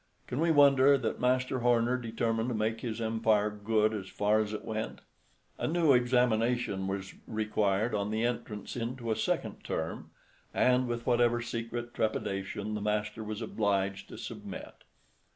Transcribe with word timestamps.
Can 0.25 0.39
we 0.39 0.49
wonder 0.49 0.97
that 0.97 1.19
Master 1.19 1.59
Horner 1.59 1.95
determined 1.95 2.49
to 2.49 2.55
make 2.55 2.81
his 2.81 2.99
empire 2.99 3.51
good 3.51 3.93
as 3.93 4.07
far 4.09 4.39
as 4.39 4.51
it 4.51 4.65
went? 4.65 5.01
A 5.59 5.67
new 5.67 5.93
examination 5.93 6.87
was 6.87 7.13
required 7.27 7.93
on 7.93 8.09
the 8.09 8.25
entrance 8.25 8.75
into 8.75 9.11
a 9.11 9.15
second 9.15 9.63
term, 9.63 10.09
and, 10.55 10.87
with 10.87 11.05
whatever 11.05 11.39
secret 11.39 11.93
trepidation, 11.93 12.73
the 12.73 12.81
master 12.81 13.23
was 13.23 13.43
obliged 13.43 14.09
to 14.09 14.17
submit. 14.17 14.73